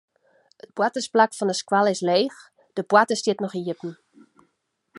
[0.67, 2.39] It boartersplak fan de skoalle is leech,
[2.75, 3.91] de poarte stiet noch iepen.